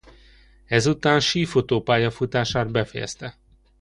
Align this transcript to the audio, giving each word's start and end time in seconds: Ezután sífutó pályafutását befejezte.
Ezután 0.65 1.19
sífutó 1.19 1.81
pályafutását 1.81 2.71
befejezte. 2.71 3.37